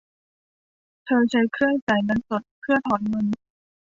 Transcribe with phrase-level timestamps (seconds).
[1.05, 3.25] เธอใช้เครื่องจ่ายเงินสดเพื่อถอนเงิน